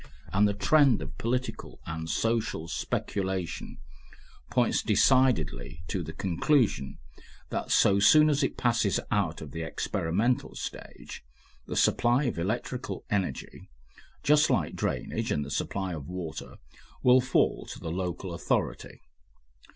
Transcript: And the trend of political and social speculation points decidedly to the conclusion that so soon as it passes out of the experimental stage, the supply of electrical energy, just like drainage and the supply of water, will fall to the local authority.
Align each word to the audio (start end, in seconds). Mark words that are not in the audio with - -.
And 0.33 0.47
the 0.47 0.55
trend 0.55 0.99
of 1.03 1.15
political 1.19 1.79
and 1.85 2.09
social 2.09 2.67
speculation 2.67 3.77
points 4.49 4.81
decidedly 4.81 5.83
to 5.89 6.01
the 6.01 6.11
conclusion 6.11 6.97
that 7.49 7.69
so 7.69 7.99
soon 7.99 8.27
as 8.27 8.41
it 8.41 8.57
passes 8.57 8.99
out 9.11 9.41
of 9.41 9.51
the 9.51 9.61
experimental 9.61 10.55
stage, 10.55 11.23
the 11.67 11.75
supply 11.77 12.23
of 12.23 12.39
electrical 12.39 13.05
energy, 13.11 13.69
just 14.23 14.49
like 14.49 14.75
drainage 14.75 15.31
and 15.31 15.45
the 15.45 15.51
supply 15.51 15.93
of 15.93 16.07
water, 16.09 16.55
will 17.03 17.21
fall 17.21 17.67
to 17.67 17.79
the 17.79 17.91
local 17.91 18.33
authority. 18.33 18.99